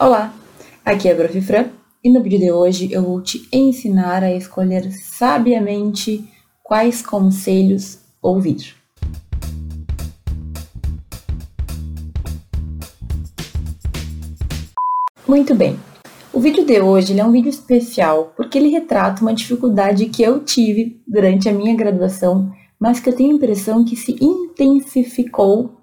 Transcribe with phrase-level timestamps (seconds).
[0.00, 0.32] Olá,
[0.84, 1.40] aqui é a Prof.
[1.40, 1.70] Fran
[2.04, 6.24] e no vídeo de hoje eu vou te ensinar a escolher sabiamente
[6.62, 8.76] quais conselhos ouvir.
[15.26, 15.76] Muito bem,
[16.32, 20.44] o vídeo de hoje é um vídeo especial porque ele retrata uma dificuldade que eu
[20.44, 25.77] tive durante a minha graduação, mas que eu tenho a impressão que se intensificou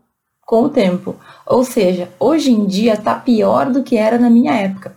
[0.46, 1.16] com o tempo.
[1.46, 4.96] Ou seja, hoje em dia está pior do que era na minha época.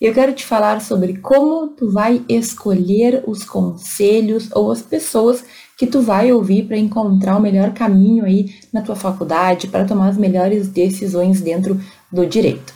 [0.00, 5.44] Eu quero te falar sobre como tu vai escolher os conselhos ou as pessoas
[5.78, 10.08] que tu vai ouvir para encontrar o melhor caminho aí na tua faculdade, para tomar
[10.08, 11.80] as melhores decisões dentro
[12.12, 12.74] do direito.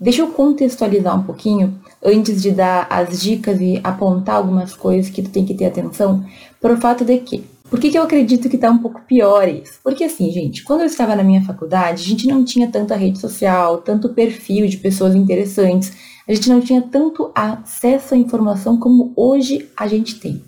[0.00, 5.22] Deixa eu contextualizar um pouquinho antes de dar as dicas e apontar algumas coisas que
[5.22, 6.24] tu tem que ter atenção,
[6.60, 9.48] para o fato de que por que, que eu acredito que está um pouco pior
[9.48, 9.80] isso?
[9.82, 13.18] Porque assim, gente, quando eu estava na minha faculdade, a gente não tinha tanta rede
[13.18, 15.92] social, tanto perfil de pessoas interessantes,
[16.28, 20.42] a gente não tinha tanto acesso à informação como hoje a gente tem.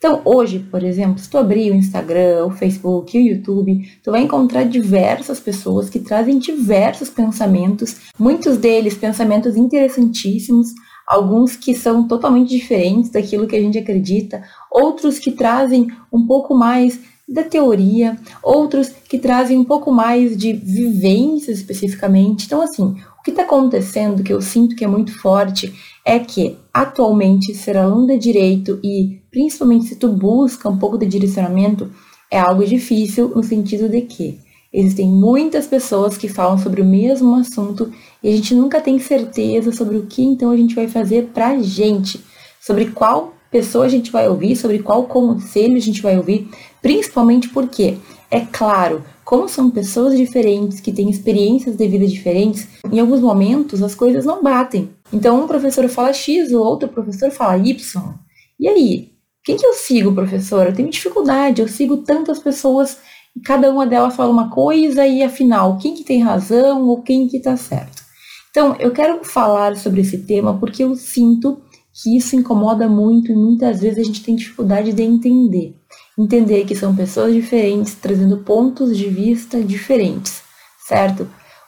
[0.00, 4.22] Então, hoje, por exemplo, se tu abrir o Instagram, o Facebook, o YouTube, tu vai
[4.22, 10.68] encontrar diversas pessoas que trazem diversos pensamentos, muitos deles pensamentos interessantíssimos,
[11.10, 16.54] alguns que são totalmente diferentes daquilo que a gente acredita, outros que trazem um pouco
[16.54, 22.46] mais da teoria, outros que trazem um pouco mais de vivências especificamente.
[22.46, 26.56] Então, assim, o que está acontecendo, que eu sinto que é muito forte, é que
[26.72, 31.90] atualmente ser aluno de direito e principalmente se tu busca um pouco de direcionamento,
[32.30, 34.38] é algo difícil no sentido de que
[34.72, 39.72] Existem muitas pessoas que falam sobre o mesmo assunto e a gente nunca tem certeza
[39.72, 42.20] sobre o que então a gente vai fazer pra gente,
[42.60, 46.48] sobre qual pessoa a gente vai ouvir, sobre qual conselho a gente vai ouvir,
[46.80, 47.96] principalmente porque,
[48.30, 53.82] é claro, como são pessoas diferentes, que têm experiências de vida diferentes, em alguns momentos
[53.82, 54.90] as coisas não batem.
[55.12, 58.14] Então um professor fala X, o outro professor fala Y.
[58.58, 59.10] E aí?
[59.42, 60.66] Quem que eu sigo, professor?
[60.66, 62.98] Eu tenho dificuldade, eu sigo tantas pessoas
[63.36, 67.28] e cada uma delas fala uma coisa e afinal, quem que tem razão ou quem
[67.28, 68.02] que está certo?
[68.50, 73.36] Então, eu quero falar sobre esse tema porque eu sinto que isso incomoda muito e
[73.36, 75.76] muitas vezes a gente tem dificuldade de entender.
[76.18, 80.42] Entender que são pessoas diferentes, trazendo pontos de vista diferentes,
[80.86, 81.22] certo?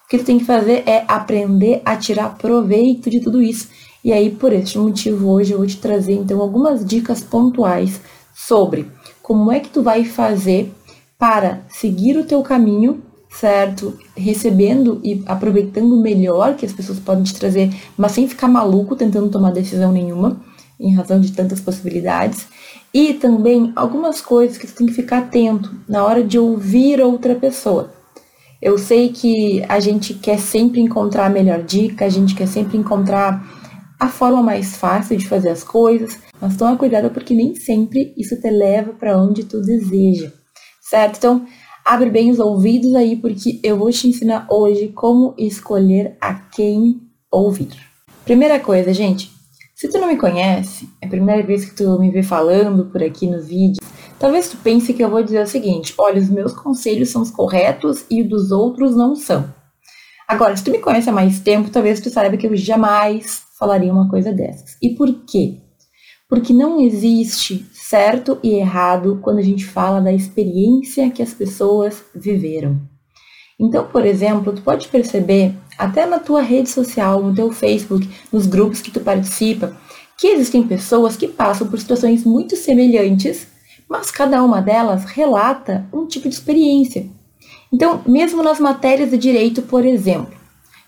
[0.04, 3.68] O que tu tem que fazer é aprender a tirar proveito de tudo isso.
[4.04, 8.00] E aí, por este motivo, hoje eu vou te trazer então algumas dicas pontuais
[8.34, 8.90] sobre
[9.22, 10.72] como é que tu vai fazer
[11.22, 13.00] para seguir o teu caminho,
[13.30, 13.96] certo?
[14.16, 18.96] Recebendo e aproveitando o melhor que as pessoas podem te trazer, mas sem ficar maluco
[18.96, 20.42] tentando tomar decisão nenhuma,
[20.80, 22.48] em razão de tantas possibilidades.
[22.92, 27.36] E também algumas coisas que tu tem que ficar atento na hora de ouvir outra
[27.36, 27.92] pessoa.
[28.60, 32.76] Eu sei que a gente quer sempre encontrar a melhor dica, a gente quer sempre
[32.76, 33.48] encontrar
[33.96, 38.34] a forma mais fácil de fazer as coisas, mas toma cuidado porque nem sempre isso
[38.40, 40.41] te leva para onde tu deseja
[40.92, 41.16] certo?
[41.16, 41.46] Então,
[41.82, 47.00] abre bem os ouvidos aí, porque eu vou te ensinar hoje como escolher a quem
[47.30, 47.70] ouvir.
[48.26, 49.32] Primeira coisa, gente,
[49.74, 53.02] se tu não me conhece, é a primeira vez que tu me vê falando por
[53.02, 53.78] aqui nos vídeos,
[54.18, 57.30] talvez tu pense que eu vou dizer o seguinte: olha, os meus conselhos são os
[57.30, 59.50] corretos e os dos outros não são.
[60.28, 63.92] Agora, se tu me conhece há mais tempo, talvez tu saiba que eu jamais falaria
[63.92, 64.76] uma coisa dessas.
[64.82, 65.61] E por quê?
[66.32, 72.02] Porque não existe certo e errado quando a gente fala da experiência que as pessoas
[72.14, 72.80] viveram.
[73.60, 78.46] Então, por exemplo, tu pode perceber até na tua rede social, no teu Facebook, nos
[78.46, 79.76] grupos que tu participa,
[80.16, 83.46] que existem pessoas que passam por situações muito semelhantes,
[83.86, 87.10] mas cada uma delas relata um tipo de experiência.
[87.70, 90.32] Então, mesmo nas matérias de direito, por exemplo,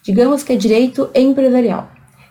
[0.03, 1.91] digamos que é direito empresarial.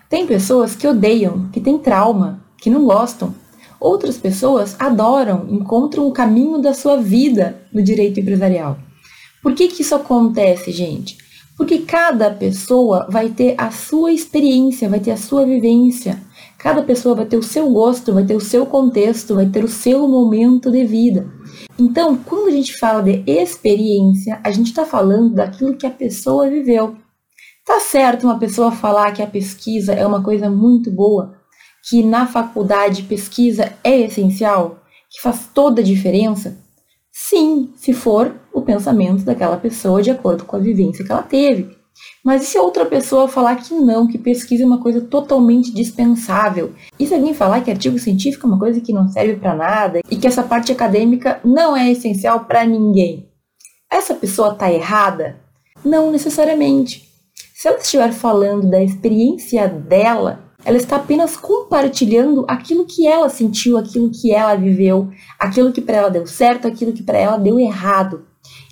[0.09, 3.35] Tem pessoas que odeiam, que têm trauma, que não gostam,
[3.83, 8.77] Outras pessoas adoram, encontram o caminho da sua vida no direito empresarial.
[9.41, 11.17] Por que, que isso acontece, gente?
[11.57, 16.17] Porque cada pessoa vai ter a sua experiência, vai ter a sua vivência.
[16.57, 19.67] Cada pessoa vai ter o seu gosto, vai ter o seu contexto, vai ter o
[19.67, 21.29] seu momento de vida.
[21.77, 26.49] Então, quando a gente fala de experiência, a gente está falando daquilo que a pessoa
[26.49, 26.95] viveu.
[27.65, 31.42] Tá certo uma pessoa falar que a pesquisa é uma coisa muito boa,
[31.89, 36.57] que na faculdade pesquisa é essencial, que faz toda a diferença?
[37.11, 41.75] Sim, se for o pensamento daquela pessoa de acordo com a vivência que ela teve.
[42.23, 46.73] Mas e se outra pessoa falar que não, que pesquisa é uma coisa totalmente dispensável?
[46.97, 49.99] E se alguém falar que artigo científico é uma coisa que não serve para nada
[50.09, 53.29] e que essa parte acadêmica não é essencial para ninguém?
[53.91, 55.39] Essa pessoa está errada?
[55.85, 57.07] Não necessariamente.
[57.53, 63.77] Se ela estiver falando da experiência dela, ela está apenas compartilhando aquilo que ela sentiu,
[63.77, 67.59] aquilo que ela viveu, aquilo que para ela deu certo, aquilo que para ela deu
[67.59, 68.25] errado.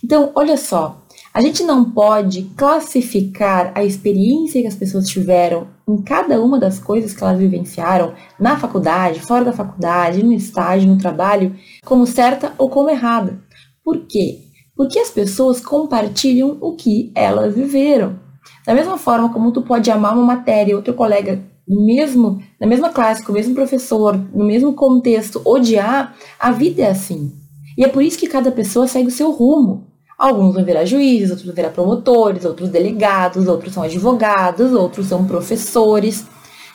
[0.03, 1.01] Então, olha só,
[1.33, 6.79] a gente não pode classificar a experiência que as pessoas tiveram em cada uma das
[6.79, 11.55] coisas que elas vivenciaram na faculdade, fora da faculdade, no estágio, no trabalho,
[11.85, 13.39] como certa ou como errada.
[13.83, 14.39] Por quê?
[14.75, 18.19] Porque as pessoas compartilham o que elas viveram.
[18.65, 22.89] Da mesma forma como tu pode amar uma matéria, outro colega no mesmo, na mesma
[22.89, 27.31] classe, com o mesmo professor, no mesmo contexto, odiar, a vida é assim.
[27.77, 29.87] E é por isso que cada pessoa segue o seu rumo.
[30.19, 35.25] Alguns vão virar juízes, outros vão virar promotores, outros delegados, outros são advogados, outros são
[35.25, 36.25] professores.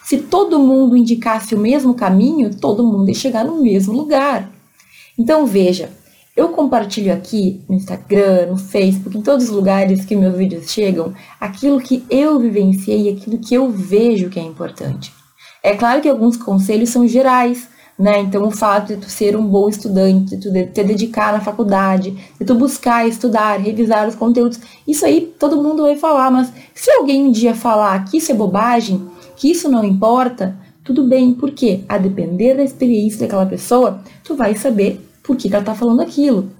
[0.03, 4.51] Se todo mundo indicasse o mesmo caminho, todo mundo ia chegar no mesmo lugar.
[5.19, 5.91] Então veja,
[6.37, 11.15] eu compartilho aqui no Instagram, no Facebook, em todos os lugares que meus vídeos chegam,
[11.41, 15.13] aquilo que eu vivenciei, aquilo que eu vejo que é importante.
[15.63, 17.69] É claro que alguns conselhos são gerais,
[17.99, 18.21] né?
[18.21, 22.15] Então o fato de tu ser um bom estudante, de tu te dedicar na faculdade,
[22.39, 26.91] de tu buscar estudar, revisar os conteúdos, isso aí todo mundo vai falar, mas se
[26.91, 30.55] alguém um dia falar que isso é bobagem, que isso não importa,
[30.85, 35.59] tudo bem, porque a depender da experiência daquela pessoa, tu vai saber por que ela
[35.59, 36.51] está falando aquilo.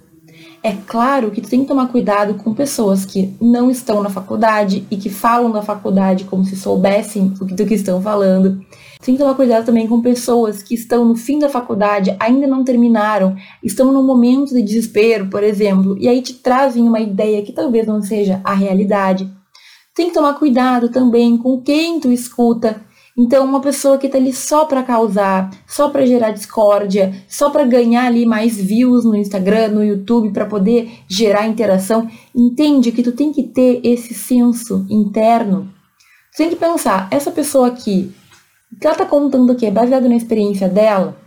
[0.61, 4.85] É claro que tu tem que tomar cuidado com pessoas que não estão na faculdade
[4.89, 8.59] e que falam da faculdade como se soubessem do que estão falando.
[8.99, 12.63] Tem que tomar cuidado também com pessoas que estão no fim da faculdade, ainda não
[12.63, 17.53] terminaram, estão num momento de desespero, por exemplo, e aí te trazem uma ideia que
[17.53, 19.31] talvez não seja a realidade.
[19.95, 22.81] Tem que tomar cuidado também com quem tu escuta
[23.19, 27.65] então, uma pessoa que está ali só para causar, só para gerar discórdia, só para
[27.65, 33.11] ganhar ali mais views no Instagram, no YouTube, para poder gerar interação, entende que tu
[33.11, 35.67] tem que ter esse senso interno.
[36.31, 38.13] Tu tem que pensar, essa pessoa aqui,
[38.79, 39.71] que ela está contando o quê?
[39.71, 41.17] Baseado na experiência dela,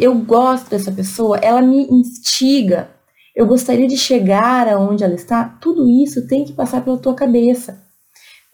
[0.00, 2.90] eu gosto dessa pessoa, ela me instiga,
[3.36, 7.85] eu gostaria de chegar aonde ela está, tudo isso tem que passar pela tua cabeça.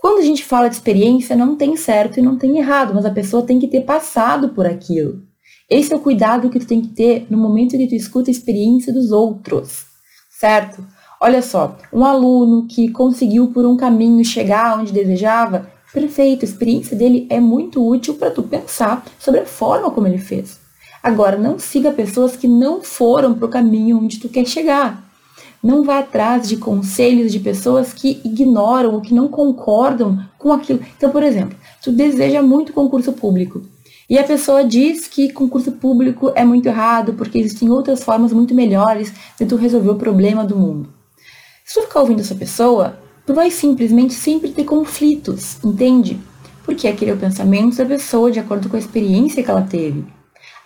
[0.02, 3.10] Quando a gente fala de experiência, não tem certo e não tem errado, mas a
[3.12, 5.22] pessoa tem que ter passado por aquilo.
[5.70, 8.32] Esse é o cuidado que tu tem que ter no momento que tu escuta a
[8.32, 9.84] experiência dos outros,
[10.28, 10.84] certo?
[11.20, 16.96] Olha só, um aluno que conseguiu por um caminho chegar onde desejava, perfeito, a experiência
[16.96, 20.58] dele é muito útil para tu pensar sobre a forma como ele fez.
[21.00, 25.11] Agora, não siga pessoas que não foram para o caminho onde tu quer chegar.
[25.62, 30.80] Não vá atrás de conselhos de pessoas que ignoram ou que não concordam com aquilo.
[30.96, 33.62] Então, por exemplo, tu deseja muito concurso público
[34.10, 38.54] e a pessoa diz que concurso público é muito errado porque existem outras formas muito
[38.54, 40.88] melhores de tu resolver o problema do mundo.
[41.64, 46.20] Se tu ficar ouvindo essa pessoa, tu vai simplesmente sempre ter conflitos, entende?
[46.64, 50.04] Porque aquele é o pensamento da pessoa de acordo com a experiência que ela teve.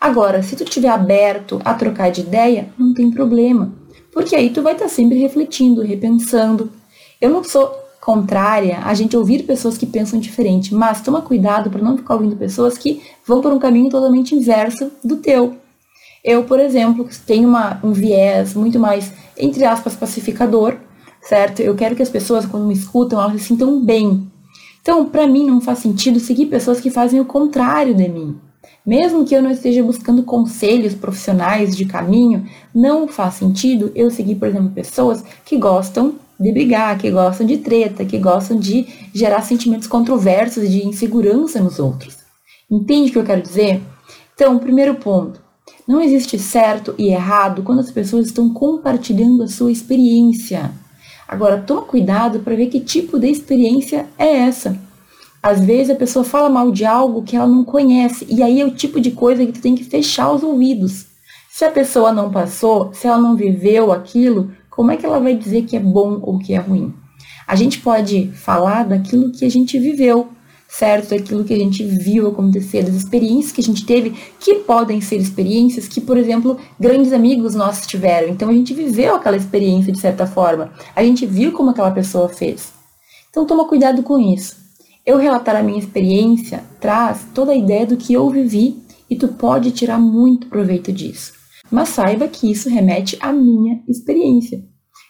[0.01, 3.73] Agora, se tu estiver aberto a trocar de ideia, não tem problema
[4.17, 6.73] porque aí tu vai estar tá sempre refletindo, repensando.
[7.21, 7.71] Eu não sou
[8.01, 12.35] contrária a gente ouvir pessoas que pensam diferente, mas toma cuidado para não ficar ouvindo
[12.35, 15.59] pessoas que vão por um caminho totalmente inverso do teu.
[16.25, 20.79] Eu, por exemplo, tenho uma, um viés muito mais, entre aspas, pacificador,
[21.21, 21.61] certo?
[21.61, 24.27] Eu quero que as pessoas, quando me escutam, elas se sintam bem.
[24.81, 28.41] Então, para mim, não faz sentido seguir pessoas que fazem o contrário de mim.
[28.85, 34.37] Mesmo que eu não esteja buscando conselhos profissionais de caminho, não faz sentido eu seguir,
[34.37, 39.43] por exemplo, pessoas que gostam de brigar, que gostam de treta, que gostam de gerar
[39.43, 42.19] sentimentos controversos de insegurança nos outros.
[42.71, 43.83] Entende o que eu quero dizer?
[44.35, 45.41] Então, primeiro ponto.
[45.87, 50.73] Não existe certo e errado quando as pessoas estão compartilhando a sua experiência.
[51.29, 54.79] Agora, toma cuidado para ver que tipo de experiência é essa.
[55.47, 58.67] Às vezes a pessoa fala mal de algo que ela não conhece, e aí é
[58.67, 61.07] o tipo de coisa que tu tem que fechar os ouvidos.
[61.49, 65.37] Se a pessoa não passou, se ela não viveu aquilo, como é que ela vai
[65.37, 66.93] dizer que é bom ou que é ruim?
[67.47, 70.27] A gente pode falar daquilo que a gente viveu,
[70.69, 71.11] certo?
[71.11, 75.19] Daquilo que a gente viu acontecer, das experiências que a gente teve, que podem ser
[75.19, 78.31] experiências que, por exemplo, grandes amigos nossos tiveram.
[78.31, 80.73] Então a gente viveu aquela experiência de certa forma.
[80.97, 82.73] A gente viu como aquela pessoa fez.
[83.31, 84.66] Então toma cuidado com isso.
[85.07, 89.29] Eu relatar a minha experiência traz toda a ideia do que eu vivi e tu
[89.29, 91.33] pode tirar muito proveito disso.
[91.71, 94.65] Mas saiba que isso remete à minha experiência.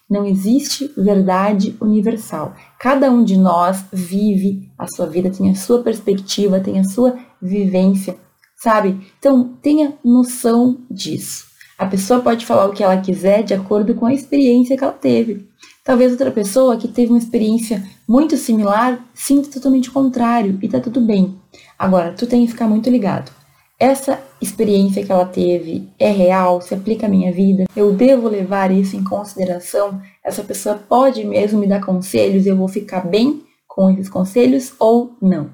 [0.08, 2.54] Não existe verdade universal.
[2.78, 7.16] Cada um de nós vive a sua vida, tem a sua perspectiva, tem a sua
[7.40, 8.16] vivência,
[8.62, 9.00] sabe?
[9.18, 11.46] Então, tenha noção disso.
[11.78, 14.92] A pessoa pode falar o que ela quiser de acordo com a experiência que ela
[14.92, 15.48] teve.
[15.86, 20.80] Talvez outra pessoa que teve uma experiência muito similar sinta totalmente o contrário e tá
[20.80, 21.36] tudo bem.
[21.78, 23.30] Agora, tu tem que ficar muito ligado.
[23.78, 28.72] Essa experiência que ela teve é real, se aplica à minha vida, eu devo levar
[28.72, 30.02] isso em consideração.
[30.24, 34.72] Essa pessoa pode mesmo me dar conselhos e eu vou ficar bem com esses conselhos
[34.80, 35.50] ou não.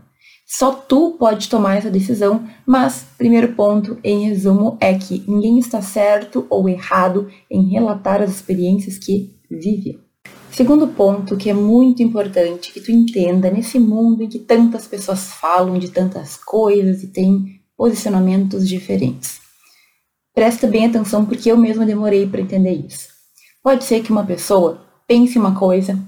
[0.46, 5.82] Só tu pode tomar essa decisão, mas primeiro ponto, em resumo, é que ninguém está
[5.82, 10.00] certo ou errado em relatar as experiências que viveu.
[10.52, 15.32] Segundo ponto, que é muito importante que tu entenda nesse mundo em que tantas pessoas
[15.32, 19.40] falam de tantas coisas e têm posicionamentos diferentes.
[20.34, 23.08] Presta bem atenção porque eu mesma demorei para entender isso.
[23.62, 25.98] Pode ser que uma pessoa pense uma coisa,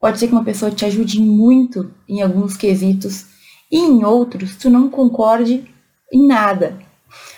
[0.00, 3.26] pode ser que uma pessoa te ajude muito em alguns quesitos
[3.70, 5.64] e em outros tu não concorde
[6.12, 6.78] em nada.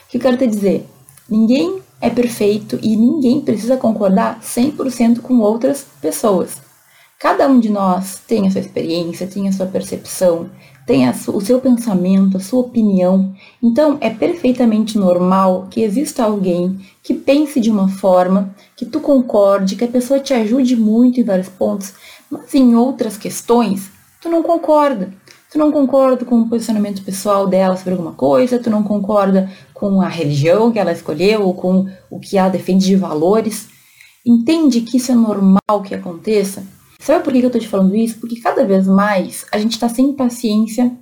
[0.06, 0.86] O que eu quero te dizer?
[1.26, 6.56] Ninguém é perfeito e ninguém precisa concordar 100% com outras pessoas.
[7.18, 10.48] Cada um de nós tem a sua experiência, tem a sua percepção,
[10.86, 13.34] tem o seu pensamento, a sua opinião.
[13.62, 19.76] Então é perfeitamente normal que exista alguém que pense de uma forma, que tu concorde,
[19.76, 21.92] que a pessoa te ajude muito em vários pontos,
[22.30, 23.90] mas em outras questões
[24.20, 25.12] tu não concorda
[25.50, 30.00] tu não concorda com o posicionamento pessoal dela sobre alguma coisa, tu não concorda com
[30.00, 33.68] a religião que ela escolheu, ou com o que ela defende de valores.
[34.24, 36.64] Entende que isso é normal que aconteça?
[37.00, 38.18] Sabe por que eu estou te falando isso?
[38.20, 40.92] Porque cada vez mais a gente está sem paciência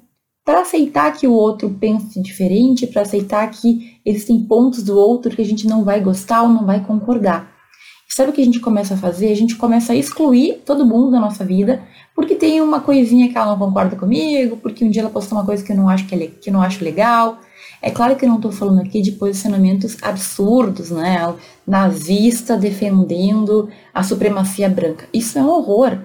[0.45, 5.43] para aceitar que o outro pense diferente, para aceitar que existem pontos do outro que
[5.43, 7.53] a gente não vai gostar ou não vai concordar.
[8.09, 9.31] Sabe o que a gente começa a fazer?
[9.31, 11.83] A gente começa a excluir todo mundo da nossa vida
[12.19, 15.45] porque tem uma coisinha que ela não concorda comigo, porque um dia ela postou uma
[15.45, 17.39] coisa que eu não acho que, é, que não acho legal.
[17.81, 21.33] É claro que eu não estou falando aqui de posicionamentos absurdos, né?
[21.65, 25.07] Nazista defendendo a supremacia branca.
[25.15, 25.97] Isso é um horror.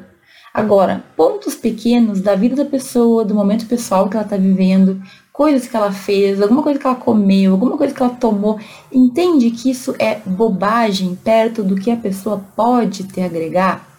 [0.54, 5.02] Agora, pontos pequenos da vida da pessoa, do momento pessoal que ela está vivendo,
[5.32, 8.60] coisas que ela fez, alguma coisa que ela comeu, alguma coisa que ela tomou,
[8.92, 13.93] entende que isso é bobagem perto do que a pessoa pode te agregar?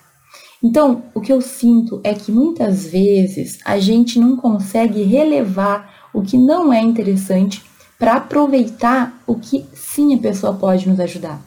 [0.64, 6.22] Então, o que eu sinto é que muitas vezes a gente não consegue relevar o
[6.22, 7.62] que não é interessante
[7.98, 11.38] para aproveitar o que sim a pessoa pode nos ajudar.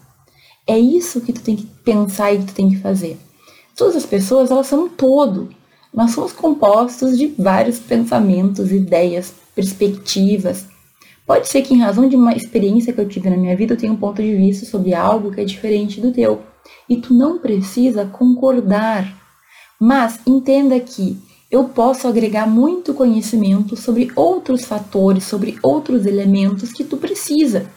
[0.68, 3.18] É isso que tu tem que pensar e que tu tem que fazer.
[3.76, 5.50] Todas as pessoas, elas são um todo.
[5.92, 10.68] Nós somos compostos de vários pensamentos, ideias, perspectivas.
[11.26, 13.78] Pode ser que em razão de uma experiência que eu tive na minha vida, eu
[13.78, 16.44] tenha um ponto de vista sobre algo que é diferente do teu
[16.90, 19.14] e tu não precisa concordar.
[19.80, 21.18] Mas entenda que
[21.50, 27.68] eu posso agregar muito conhecimento sobre outros fatores, sobre outros elementos que tu precisa.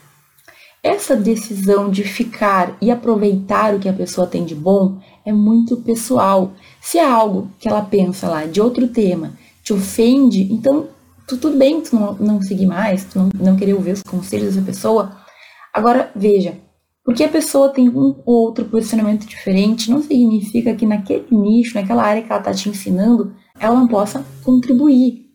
[0.83, 5.77] Essa decisão de ficar e aproveitar o que a pessoa tem de bom é muito
[5.77, 6.53] pessoal.
[6.81, 10.89] Se é algo que ela pensa lá de outro tema te ofende, então
[11.27, 14.55] tu, tudo bem tu não, não seguir mais, tu não, não querer ouvir os conselhos
[14.55, 15.17] dessa pessoa.
[15.73, 16.59] Agora, veja,
[17.11, 22.05] porque a pessoa tem um ou outro posicionamento diferente, não significa que naquele nicho, naquela
[22.05, 25.29] área que ela está te ensinando, ela não possa contribuir.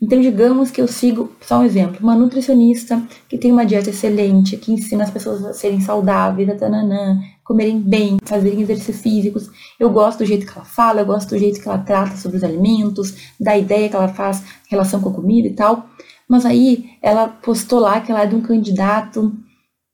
[0.00, 4.56] Então, digamos que eu sigo, só um exemplo, uma nutricionista que tem uma dieta excelente,
[4.56, 9.50] que ensina as pessoas a serem saudáveis, a tananã, comerem bem, fazerem exercícios físicos.
[9.78, 12.38] Eu gosto do jeito que ela fala, eu gosto do jeito que ela trata sobre
[12.38, 15.90] os alimentos, da ideia que ela faz em relação com a comida e tal.
[16.26, 19.30] Mas aí ela postou lá que ela é de um candidato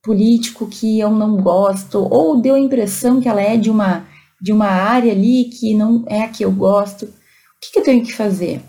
[0.09, 4.07] político que eu não gosto, ou deu a impressão que ela é de uma,
[4.41, 7.09] de uma área ali que não é a que eu gosto, o
[7.61, 8.63] que, que eu tenho que fazer?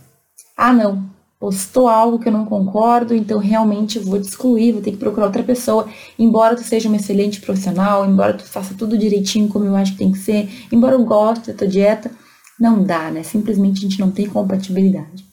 [0.58, 4.82] Ah, não, postou algo que eu não concordo, então realmente eu vou te excluir, vou
[4.82, 5.88] ter que procurar outra pessoa.
[6.18, 10.00] Embora tu seja uma excelente profissional, embora tu faça tudo direitinho como eu acho que
[10.00, 12.12] tem que ser, embora eu goste da tua dieta,
[12.60, 13.24] não dá, né?
[13.24, 15.24] Simplesmente a gente não tem compatibilidade.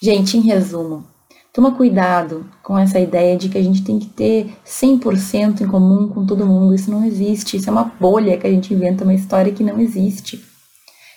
[0.00, 1.04] Gente, em resumo,
[1.54, 6.08] Toma cuidado com essa ideia de que a gente tem que ter 100% em comum
[6.08, 6.74] com todo mundo.
[6.74, 7.56] Isso não existe.
[7.56, 10.44] Isso é uma bolha que a gente inventa uma história que não existe.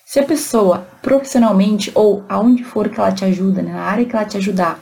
[0.05, 4.15] Se a pessoa, profissionalmente ou aonde for que ela te ajuda, né, na área que
[4.15, 4.79] ela te ajudar,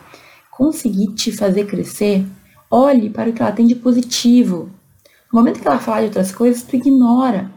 [0.51, 2.25] conseguir te fazer crescer,
[2.69, 4.69] olhe para o que ela tem de positivo.
[5.31, 7.49] No momento que ela falar de outras coisas, tu ignora.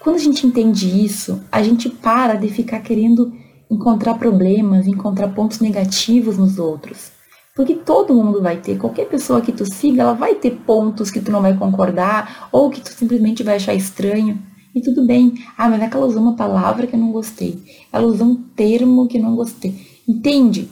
[0.00, 3.32] Quando a gente entende isso, a gente para de ficar querendo
[3.70, 7.19] encontrar problemas, encontrar pontos negativos nos outros.
[7.54, 11.20] Porque todo mundo vai ter, qualquer pessoa que tu siga, ela vai ter pontos que
[11.20, 14.38] tu não vai concordar ou que tu simplesmente vai achar estranho.
[14.74, 15.34] E tudo bem.
[15.58, 17.60] Ah, mas é que ela usou uma palavra que eu não gostei.
[17.92, 19.74] Ela usou um termo que eu não gostei.
[20.06, 20.68] Entende?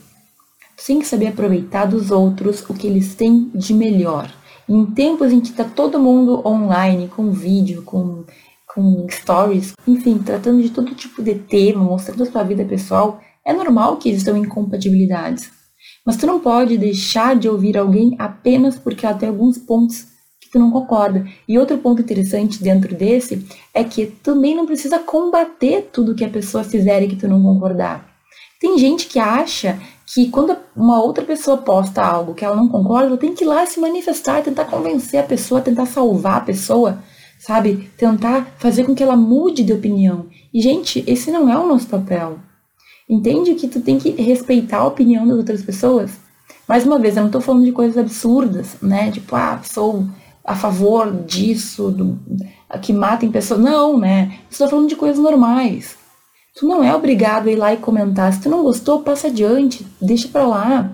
[0.77, 4.33] Tu tem que saber aproveitar dos outros o que eles têm de melhor.
[4.69, 8.25] em tempos em que está todo mundo online, com vídeo, com,
[8.73, 13.53] com stories, enfim, tratando de todo tipo de tema, mostrando a sua vida pessoal, é
[13.53, 15.58] normal que existam incompatibilidades.
[16.09, 20.07] Mas tu não pode deixar de ouvir alguém apenas porque ela tem alguns pontos
[20.41, 21.27] que tu não concorda.
[21.47, 26.31] E outro ponto interessante dentro desse é que também não precisa combater tudo que a
[26.31, 28.09] pessoa fizer e que tu não concordar.
[28.59, 33.15] Tem gente que acha que quando uma outra pessoa posta algo que ela não concorda,
[33.19, 37.01] tem que ir lá se manifestar, tentar convencer a pessoa, tentar salvar a pessoa,
[37.39, 37.91] sabe?
[37.99, 40.25] Tentar fazer com que ela mude de opinião.
[40.55, 42.39] E, gente, esse não é o nosso papel.
[43.09, 46.11] Entende que tu tem que respeitar a opinião das outras pessoas?
[46.69, 49.11] Mais uma vez, eu não tô falando de coisas absurdas, né?
[49.11, 50.05] Tipo, ah, sou
[50.45, 52.19] a favor disso, do,
[52.83, 53.61] que matem pessoas.
[53.61, 54.39] Não, né?
[54.51, 55.97] Estou falando de coisas normais.
[56.55, 58.31] Tu não é obrigado a ir lá e comentar.
[58.33, 60.93] Se tu não gostou, passa adiante, deixa pra lá.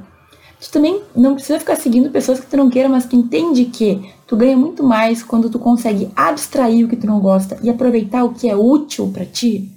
[0.60, 4.08] Tu também não precisa ficar seguindo pessoas que tu não queira, mas que entende que
[4.26, 8.22] tu ganha muito mais quando tu consegue abstrair o que tu não gosta e aproveitar
[8.24, 9.73] o que é útil para ti.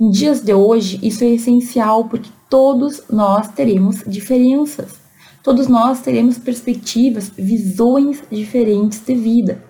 [0.00, 4.96] Em dias de hoje, isso é essencial porque todos nós teremos diferenças.
[5.42, 9.62] Todos nós teremos perspectivas, visões diferentes de vida.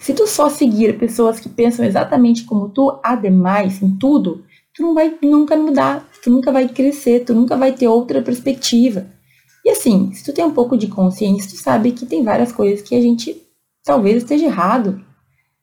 [0.00, 4.94] Se tu só seguir pessoas que pensam exatamente como tu, ademais em tudo, tu não
[4.94, 9.06] vai nunca mudar, tu nunca vai crescer, tu nunca vai ter outra perspectiva.
[9.64, 12.82] E assim, se tu tem um pouco de consciência, tu sabe que tem várias coisas
[12.82, 13.40] que a gente
[13.84, 15.00] talvez esteja errado.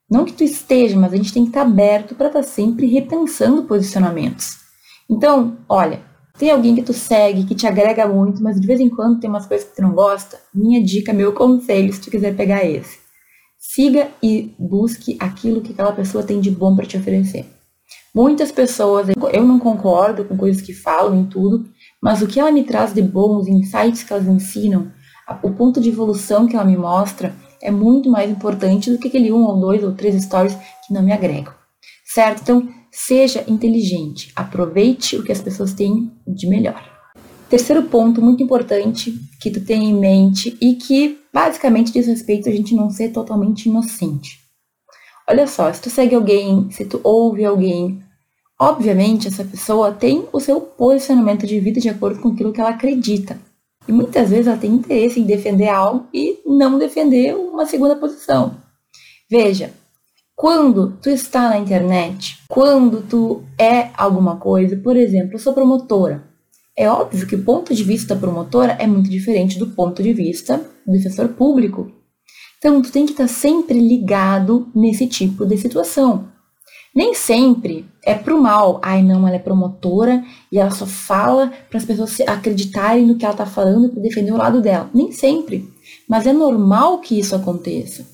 [0.09, 3.63] Não que tu esteja, mas a gente tem que estar aberto para estar sempre repensando
[3.63, 4.57] posicionamentos.
[5.09, 6.01] Então, olha,
[6.37, 9.29] tem alguém que tu segue, que te agrega muito, mas de vez em quando tem
[9.29, 10.39] umas coisas que tu não gosta?
[10.53, 12.97] Minha dica, meu conselho, se tu quiser pegar esse.
[13.59, 17.45] Siga e busque aquilo que aquela pessoa tem de bom para te oferecer.
[18.15, 21.65] Muitas pessoas, eu não concordo com coisas que falam em tudo,
[22.01, 24.91] mas o que ela me traz de bom, os insights que elas ensinam,
[25.43, 29.31] o ponto de evolução que ela me mostra, é muito mais importante do que aquele
[29.31, 31.53] um ou dois ou três stories que não me agregam.
[32.05, 32.41] Certo?
[32.41, 36.83] Então, seja inteligente, aproveite o que as pessoas têm de melhor.
[37.49, 42.51] Terceiro ponto muito importante que tu tenha em mente e que basicamente diz respeito a
[42.51, 44.39] gente não ser totalmente inocente.
[45.27, 48.03] Olha só, se tu segue alguém, se tu ouve alguém,
[48.59, 52.71] obviamente essa pessoa tem o seu posicionamento de vida de acordo com aquilo que ela
[52.71, 53.39] acredita.
[53.89, 58.55] E muitas vezes ela tem interesse em defender algo e não defender uma segunda posição.
[59.27, 59.73] Veja,
[60.35, 66.23] quando tu está na internet, quando tu é alguma coisa, por exemplo, eu sou promotora.
[66.77, 70.13] É óbvio que o ponto de vista da promotora é muito diferente do ponto de
[70.13, 71.91] vista do defensor público.
[72.59, 76.27] Então, tu tem que estar sempre ligado nesse tipo de situação.
[76.95, 78.79] Nem sempre é pro mal.
[78.83, 83.25] Ai, não, ela é promotora e ela só fala para as pessoas acreditarem no que
[83.25, 84.89] ela tá falando para defender o lado dela.
[84.93, 85.71] Nem sempre.
[86.07, 88.05] Mas é normal que isso aconteça.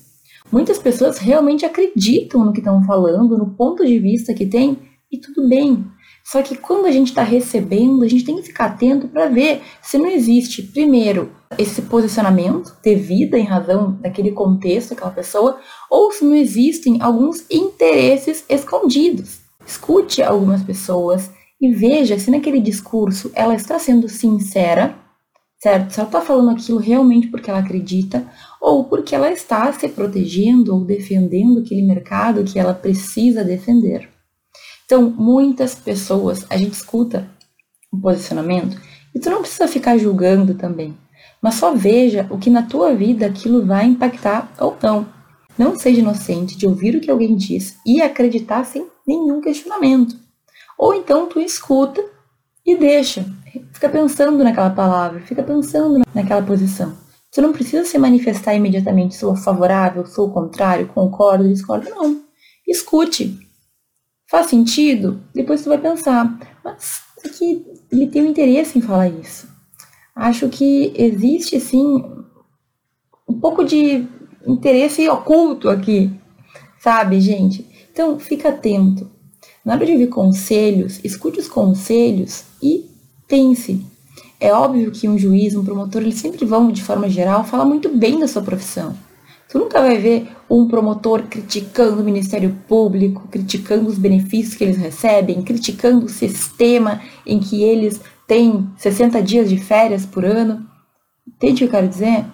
[0.52, 4.78] Muitas pessoas realmente acreditam no que estão falando, no ponto de vista que tem,
[5.10, 5.84] e tudo bem.
[6.26, 9.62] Só que quando a gente está recebendo, a gente tem que ficar atento para ver
[9.80, 16.24] se não existe, primeiro, esse posicionamento devido em razão daquele contexto daquela pessoa, ou se
[16.24, 19.38] não existem alguns interesses escondidos.
[19.64, 24.98] Escute algumas pessoas e veja se naquele discurso ela está sendo sincera,
[25.62, 25.92] certo?
[25.92, 28.26] Se ela está falando aquilo realmente porque ela acredita,
[28.60, 34.15] ou porque ela está se protegendo ou defendendo aquele mercado que ela precisa defender.
[34.86, 37.28] Então, muitas pessoas, a gente escuta
[37.92, 38.80] o posicionamento
[39.12, 40.96] e tu não precisa ficar julgando também,
[41.42, 45.08] mas só veja o que na tua vida aquilo vai impactar ou não.
[45.58, 50.16] Não seja inocente de ouvir o que alguém diz e acreditar sem nenhum questionamento.
[50.78, 52.04] Ou então tu escuta
[52.64, 53.24] e deixa,
[53.72, 56.96] fica pensando naquela palavra, fica pensando naquela posição.
[57.32, 62.22] Tu não precisa se manifestar imediatamente, sou favorável, sou contrário, concordo, discordo, não.
[62.66, 63.45] Escute,
[64.28, 65.22] Faz sentido?
[65.34, 69.48] Depois tu vai pensar, mas aqui ele tem um interesse em falar isso.
[70.14, 72.02] Acho que existe, sim,
[73.28, 74.06] um pouco de
[74.46, 76.10] interesse oculto aqui,
[76.80, 77.66] sabe, gente?
[77.92, 79.10] Então, fica atento.
[79.64, 82.88] Na hora de ouvir conselhos, escute os conselhos e
[83.28, 83.84] pense.
[84.38, 87.88] É óbvio que um juiz, um promotor, eles sempre vão, de forma geral, falar muito
[87.88, 88.96] bem da sua profissão.
[89.48, 94.76] Tu nunca vai ver um promotor criticando o Ministério Público, criticando os benefícios que eles
[94.76, 100.66] recebem, criticando o sistema em que eles têm 60 dias de férias por ano.
[101.26, 102.24] Entende o que eu quero dizer?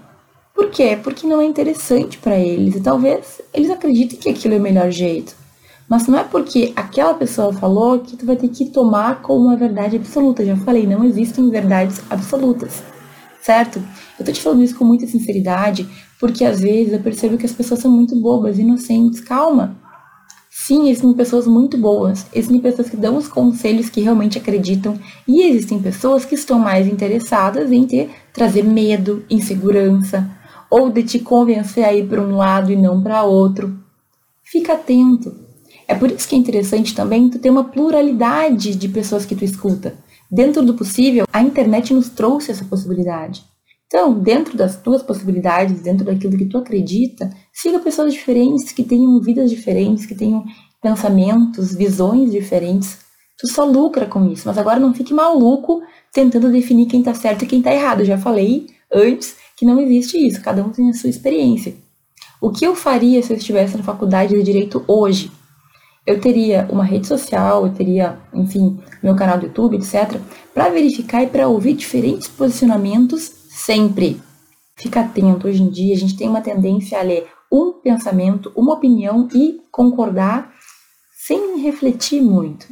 [0.55, 0.99] Por quê?
[1.03, 4.91] Porque não é interessante para eles e talvez eles acreditem que aquilo é o melhor
[4.91, 5.35] jeito.
[5.89, 9.57] Mas não é porque aquela pessoa falou que tu vai ter que tomar como uma
[9.57, 10.45] verdade absoluta.
[10.45, 12.83] Já falei, não existem verdades absolutas,
[13.43, 13.83] certo?
[14.19, 15.87] Eu tô te falando isso com muita sinceridade,
[16.23, 19.19] porque às vezes eu percebo que as pessoas são muito bobas, inocentes.
[19.19, 19.77] Calma,
[20.49, 25.43] Sim, existem pessoas muito boas, existem pessoas que dão os conselhos que realmente acreditam, e
[25.43, 30.31] existem pessoas que estão mais interessadas em ter, trazer medo, insegurança,
[30.71, 33.77] ou de te convencer a ir para um lado e não para outro.
[34.45, 35.35] Fica atento.
[35.89, 39.45] É por isso que é interessante também tu ter uma pluralidade de pessoas que tu
[39.45, 39.97] escuta.
[40.31, 43.45] Dentro do possível, a internet nos trouxe essa possibilidade.
[43.93, 49.21] Então, dentro das tuas possibilidades, dentro daquilo que tu acredita, siga pessoas diferentes, que tenham
[49.21, 50.47] vidas diferentes, que tenham
[50.81, 53.01] pensamentos, visões diferentes.
[53.39, 57.45] Tu só lucra com isso, mas agora não fique maluco tentando definir quem tá certo
[57.45, 58.01] e quem tá errado.
[58.01, 61.75] Eu já falei antes que não existe isso, cada um tem a sua experiência.
[62.41, 65.31] O que eu faria se eu estivesse na faculdade de direito hoje?
[66.07, 70.19] Eu teria uma rede social, eu teria, enfim, meu canal do YouTube, etc,
[70.55, 74.21] para verificar e para ouvir diferentes posicionamentos sempre.
[74.77, 78.73] Fica atento, hoje em dia a gente tem uma tendência a ler um pensamento, uma
[78.73, 80.53] opinião e concordar
[81.27, 82.67] sem refletir muito.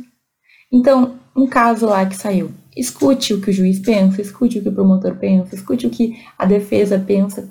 [0.72, 4.68] Então, um caso lá que saiu, escute o que o juiz pensa, escute o que
[4.70, 7.48] o promotor pensa, escute o que a defesa pensa.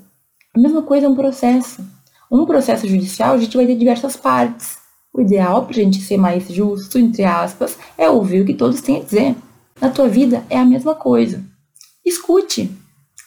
[0.53, 1.85] A mesma coisa é um processo.
[2.31, 4.77] Um processo judicial, a gente vai ter diversas partes.
[5.13, 8.81] O ideal para a gente ser mais justo, entre aspas, é ouvir o que todos
[8.81, 9.35] têm a dizer.
[9.79, 11.43] Na tua vida é a mesma coisa.
[12.05, 12.71] Escute,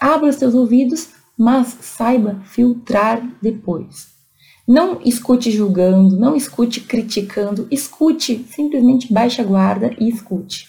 [0.02, 4.08] Abra os seus ouvidos, mas saiba filtrar depois.
[4.66, 10.66] Não escute julgando, não escute criticando, escute, simplesmente baixe a guarda e escute.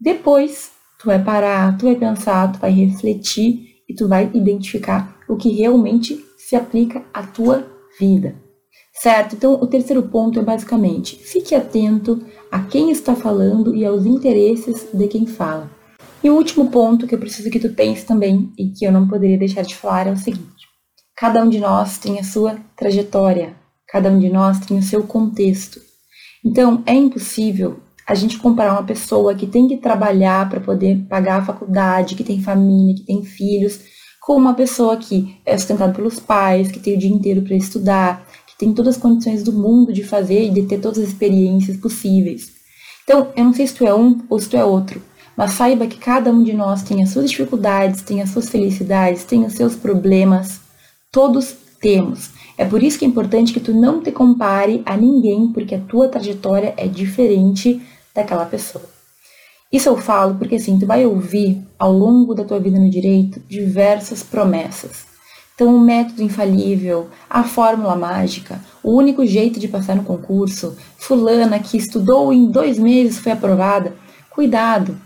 [0.00, 5.36] Depois, tu vai parar, tu vai pensar, tu vai refletir e tu vai identificar o
[5.36, 8.34] que realmente se aplica à tua vida.
[8.92, 9.36] Certo?
[9.36, 14.88] Então, o terceiro ponto é basicamente: fique atento a quem está falando e aos interesses
[14.92, 15.70] de quem fala.
[16.22, 19.08] E o último ponto que eu preciso que tu pense também e que eu não
[19.08, 20.66] poderia deixar de falar é o seguinte:
[21.16, 23.54] cada um de nós tem a sua trajetória,
[23.88, 25.80] cada um de nós tem o seu contexto.
[26.44, 31.40] Então, é impossível a gente comparar uma pessoa que tem que trabalhar para poder pagar
[31.40, 33.80] a faculdade, que tem família, que tem filhos,
[34.20, 38.26] com uma pessoa que é sustentada pelos pais, que tem o dia inteiro para estudar,
[38.46, 41.76] que tem todas as condições do mundo de fazer e de ter todas as experiências
[41.76, 42.50] possíveis.
[43.04, 45.02] Então, eu não sei se tu é um ou se tu é outro,
[45.40, 49.24] mas saiba que cada um de nós tem as suas dificuldades, tem as suas felicidades,
[49.24, 50.60] tem os seus problemas.
[51.10, 52.28] Todos temos.
[52.58, 55.80] É por isso que é importante que tu não te compare a ninguém, porque a
[55.80, 57.80] tua trajetória é diferente
[58.14, 58.84] daquela pessoa.
[59.72, 63.40] Isso eu falo porque assim, tu vai ouvir ao longo da tua vida no direito
[63.48, 65.06] diversas promessas.
[65.54, 71.58] Então, o método infalível, a fórmula mágica, o único jeito de passar no concurso, fulana
[71.58, 73.94] que estudou em dois meses foi aprovada.
[74.28, 75.00] Cuidado,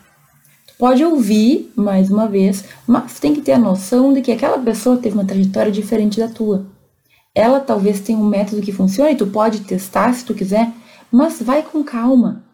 [0.84, 4.98] pode ouvir mais uma vez, mas tem que ter a noção de que aquela pessoa
[4.98, 6.66] teve uma trajetória diferente da tua.
[7.34, 10.70] Ela talvez tenha um método que funcione, tu pode testar se tu quiser,
[11.10, 12.44] mas vai com calma.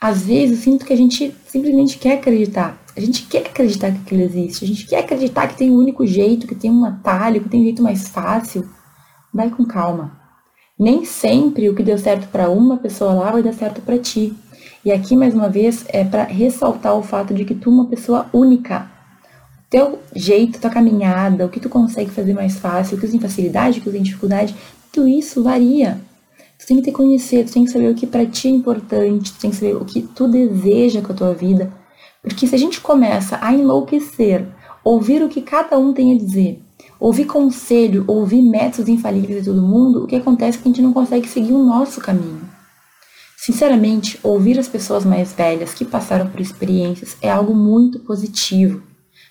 [0.00, 2.76] Às vezes eu sinto que a gente simplesmente quer acreditar.
[2.96, 4.64] A gente quer acreditar que aquilo existe.
[4.64, 7.60] A gente quer acreditar que tem um único jeito, que tem um atalho, que tem
[7.60, 8.68] um jeito mais fácil.
[9.32, 10.18] Vai com calma.
[10.76, 14.34] Nem sempre o que deu certo para uma pessoa lá vai dar certo para ti.
[14.82, 17.84] E aqui, mais uma vez, é para ressaltar o fato de que tu é uma
[17.84, 18.90] pessoa única.
[19.58, 23.20] O teu jeito, tua caminhada, o que tu consegue fazer mais fácil, o que tem
[23.20, 24.56] facilidade, o que tem dificuldade,
[24.90, 26.00] tudo isso varia.
[26.58, 29.32] Tu tem que te conhecer, tu tem que saber o que para ti é importante,
[29.34, 31.70] tu tem que saber o que tu deseja com a tua vida.
[32.22, 34.46] Porque se a gente começa a enlouquecer,
[34.82, 36.58] ouvir o que cada um tem a dizer,
[36.98, 40.82] ouvir conselho, ouvir métodos infalíveis de todo mundo, o que acontece é que a gente
[40.82, 42.49] não consegue seguir o nosso caminho.
[43.42, 48.82] Sinceramente, ouvir as pessoas mais velhas que passaram por experiências é algo muito positivo.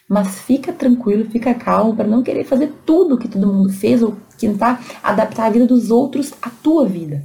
[0.10, 4.18] Mas fica tranquilo, fica calmo para não querer fazer tudo que todo mundo fez ou
[4.36, 7.24] tentar adaptar a vida dos outros à tua vida.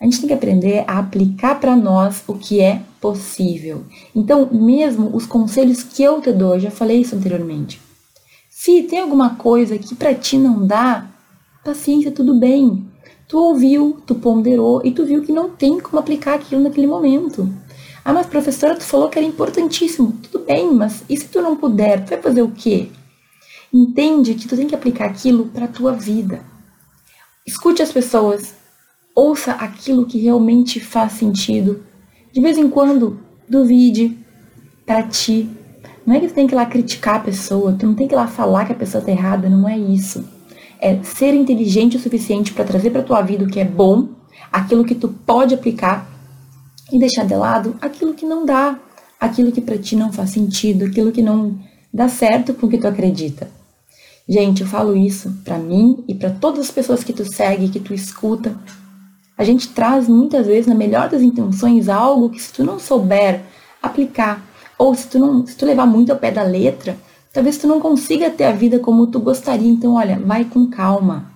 [0.00, 3.84] A gente tem que aprender a aplicar para nós o que é possível.
[4.16, 7.78] Então, mesmo os conselhos que eu te dou, eu já falei isso anteriormente.
[8.48, 11.10] Se tem alguma coisa que para ti não dá,
[11.62, 12.89] paciência, tudo bem
[13.30, 17.48] tu ouviu, tu ponderou e tu viu que não tem como aplicar aquilo naquele momento.
[18.04, 20.18] Ah, mas professora, tu falou que era importantíssimo.
[20.20, 22.88] Tudo bem, mas e se tu não puder, tu vai fazer o quê?
[23.72, 26.42] Entende que tu tem que aplicar aquilo para a tua vida.
[27.46, 28.52] Escute as pessoas,
[29.14, 31.84] ouça aquilo que realmente faz sentido.
[32.32, 34.18] De vez em quando, duvide
[35.08, 35.48] ti.
[36.04, 38.14] Não é que tu tem que ir lá criticar a pessoa, tu não tem que
[38.14, 40.39] ir lá falar que a pessoa tá errada, não é isso
[40.80, 44.08] é ser inteligente o suficiente para trazer para tua vida o que é bom,
[44.50, 46.08] aquilo que tu pode aplicar
[46.90, 48.78] e deixar de lado aquilo que não dá,
[49.18, 51.58] aquilo que para ti não faz sentido, aquilo que não
[51.92, 53.48] dá certo com o que tu acredita.
[54.28, 57.80] Gente, eu falo isso para mim e para todas as pessoas que tu segue, que
[57.80, 58.56] tu escuta.
[59.36, 63.40] A gente traz muitas vezes, na melhor das intenções, algo que se tu não souber
[63.82, 64.44] aplicar,
[64.78, 66.96] ou se tu, não, se tu levar muito ao pé da letra,
[67.32, 69.70] talvez tu não consiga ter a vida como tu gostaria.
[69.70, 71.30] Então, olha, vai com calma.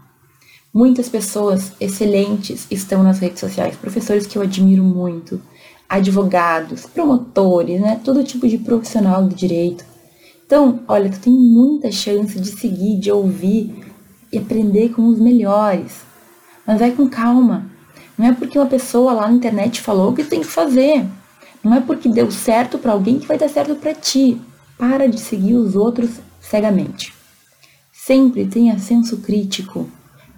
[0.72, 5.40] Muitas pessoas excelentes estão nas redes sociais, professores que eu admiro muito,
[5.88, 8.00] advogados, promotores, né?
[8.04, 9.84] Todo tipo de profissional do direito.
[10.44, 13.74] Então, olha, tu tem muita chance de seguir, de ouvir
[14.32, 16.02] e aprender com os melhores.
[16.66, 17.70] Mas vai com calma.
[18.18, 21.06] Não é porque uma pessoa lá na internet falou que tem que fazer.
[21.62, 24.40] Não é porque deu certo para alguém que vai dar certo para ti.
[24.78, 27.12] Para de seguir os outros cegamente.
[27.92, 29.88] Sempre tenha senso crítico.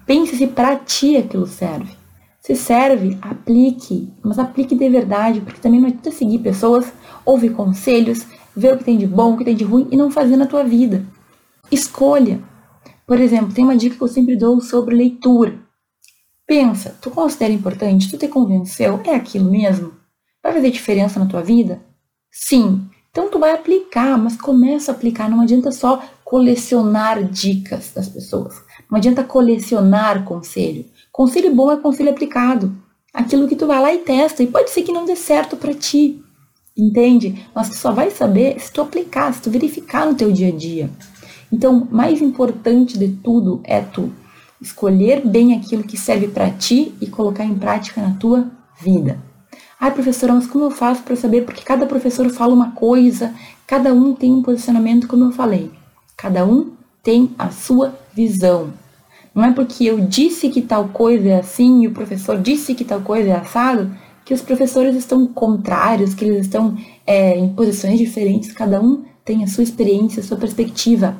[0.05, 1.95] Pense se para ti aquilo serve.
[2.39, 6.93] Se serve, aplique, mas aplique de verdade, porque também não adianta seguir pessoas,
[7.25, 10.09] ouvir conselhos, ver o que tem de bom, o que tem de ruim e não
[10.09, 11.05] fazer na tua vida.
[11.69, 12.41] Escolha.
[13.05, 15.59] Por exemplo, tem uma dica que eu sempre dou sobre leitura.
[16.45, 18.09] Pensa, tu considera importante?
[18.09, 19.01] Tu te convenceu?
[19.03, 19.91] É aquilo mesmo?
[20.41, 21.81] Vai fazer diferença na tua vida?
[22.31, 22.89] Sim.
[23.17, 25.27] Então tu vai aplicar, mas começa a aplicar.
[25.27, 28.61] Não adianta só colecionar dicas das pessoas.
[28.91, 30.85] Não adianta colecionar conselho.
[31.11, 32.71] Conselho bom é conselho aplicado.
[33.11, 34.43] Aquilo que tu vai lá e testa.
[34.43, 36.23] E pode ser que não dê certo para ti.
[36.77, 37.43] Entende?
[37.55, 40.55] Mas tu só vai saber se tu aplicar, se tu verificar no teu dia a
[40.55, 40.87] dia.
[41.51, 44.11] Então, mais importante de tudo é tu
[44.61, 48.45] escolher bem aquilo que serve para ti e colocar em prática na tua
[48.79, 49.17] vida.
[49.79, 51.45] Ai, professora, mas como eu faço para saber?
[51.45, 53.35] Porque cada professor fala uma coisa,
[53.67, 55.69] cada um tem um posicionamento, como eu falei.
[56.15, 56.71] Cada um
[57.03, 58.73] tem a sua visão.
[59.35, 62.83] Não é porque eu disse que tal coisa é assim e o professor disse que
[62.83, 67.99] tal coisa é assado que os professores estão contrários, que eles estão é, em posições
[67.99, 68.51] diferentes.
[68.51, 71.15] Cada um tem a sua experiência, a sua perspectiva.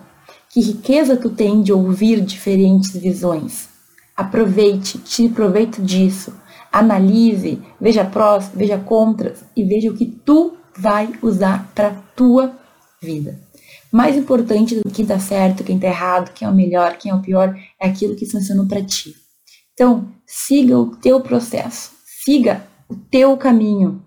[0.50, 3.70] Que riqueza tu tem de ouvir diferentes visões.
[4.16, 6.34] Aproveite, tire proveito disso
[6.80, 12.54] analise, veja prós, veja contras e veja o que tu vai usar para tua
[13.02, 13.40] vida.
[13.92, 17.16] Mais importante do que tá certo, quem tá errado, quem é o melhor, quem é
[17.16, 19.16] o pior, é aquilo que funcionou para ti.
[19.74, 21.92] Então, siga o teu processo,
[22.24, 24.04] siga o teu caminho.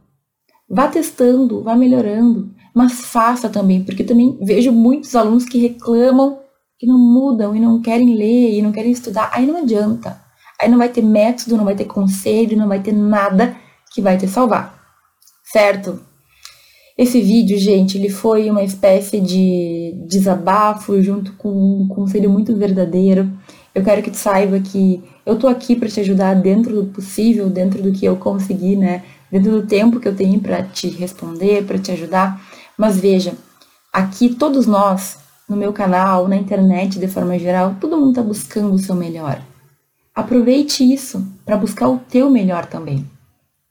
[0.68, 6.38] Vá testando, vá melhorando, mas faça também, porque também vejo muitos alunos que reclamam
[6.78, 9.30] que não mudam e não querem ler e não querem estudar.
[9.34, 10.18] Aí não adianta.
[10.60, 13.56] Aí não vai ter método, não vai ter conselho, não vai ter nada
[13.92, 14.78] que vai te salvar.
[15.44, 16.00] Certo?
[16.98, 23.30] Esse vídeo, gente, ele foi uma espécie de desabafo junto com um conselho muito verdadeiro.
[23.74, 27.48] Eu quero que tu saiba que eu tô aqui para te ajudar dentro do possível,
[27.48, 29.02] dentro do que eu conseguir, né?
[29.32, 32.38] Dentro do tempo que eu tenho para te responder, para te ajudar.
[32.76, 33.32] Mas veja,
[33.90, 35.18] aqui todos nós,
[35.48, 39.40] no meu canal, na internet de forma geral, todo mundo tá buscando o seu melhor.
[40.20, 43.10] Aproveite isso para buscar o teu melhor também,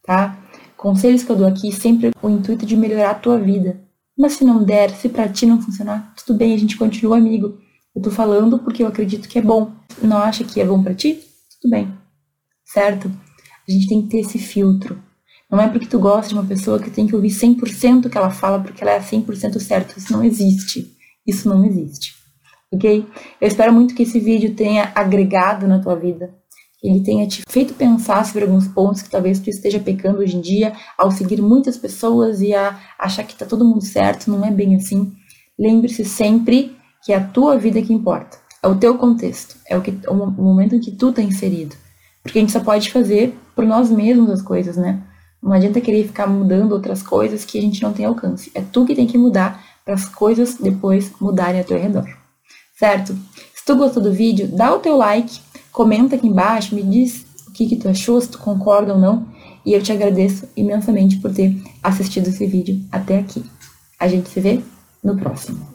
[0.03, 0.35] tá?
[0.75, 3.79] Conselhos que eu dou aqui sempre com o intuito de melhorar a tua vida.
[4.17, 7.59] Mas se não der, se para ti não funcionar, tudo bem, a gente continua amigo.
[7.95, 9.71] Eu tô falando porque eu acredito que é bom.
[10.01, 11.23] Não acha que é bom para ti?
[11.61, 11.93] Tudo bem.
[12.65, 13.11] Certo?
[13.67, 14.99] A gente tem que ter esse filtro.
[15.51, 18.17] Não é porque tu gosta de uma pessoa que tem que ouvir 100% o que
[18.17, 19.99] ela fala porque ela é 100% certa.
[19.99, 20.97] Isso não existe.
[21.27, 22.17] Isso não existe
[22.71, 23.05] ok?
[23.39, 26.33] Eu espero muito que esse vídeo tenha agregado na tua vida,
[26.81, 30.41] ele tenha te feito pensar sobre alguns pontos que talvez tu esteja pecando hoje em
[30.41, 34.51] dia ao seguir muitas pessoas e a achar que tá todo mundo certo, não é
[34.51, 35.11] bem assim.
[35.57, 39.81] Lembre-se sempre que é a tua vida que importa, é o teu contexto, é o,
[39.81, 41.75] que, o momento em que tu tá inserido.
[42.23, 45.01] Porque a gente só pode fazer por nós mesmos as coisas, né?
[45.41, 48.51] Não adianta querer ficar mudando outras coisas que a gente não tem alcance.
[48.53, 52.19] É tu que tem que mudar para as coisas depois mudarem ao teu redor
[52.79, 53.13] certo?
[53.53, 57.51] Se tu gostou do vídeo, dá o teu like, comenta aqui embaixo, me diz o
[57.51, 59.27] que, que tu achou, se tu concorda ou não,
[59.65, 63.43] e eu te agradeço imensamente por ter assistido esse vídeo até aqui.
[63.99, 64.61] A gente se vê
[65.03, 65.68] no próximo.